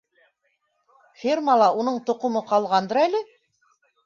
Фермала 1.23 1.67
уның 1.83 2.01
тоҡомо 2.09 2.43
ҡалғандыр 2.53 3.03
әле. 3.05 3.23